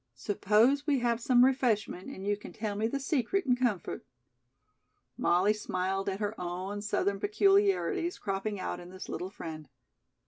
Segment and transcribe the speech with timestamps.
[0.15, 4.03] Suppose we have some refreshment and you can tell me the secret in comfort."
[5.15, 9.69] Molly smiled at her own Southern peculiarities cropping out in this little friend.